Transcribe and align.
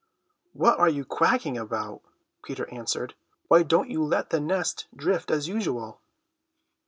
"What 0.53 0.79
are 0.79 0.89
you 0.89 1.05
quacking 1.05 1.59
about?" 1.59 2.01
Peter 2.43 2.67
answered. 2.73 3.13
"Why 3.49 3.61
don't 3.61 3.91
you 3.91 4.03
let 4.03 4.31
the 4.31 4.39
nest 4.39 4.87
drift 4.95 5.29
as 5.29 5.47
usual?" 5.47 6.01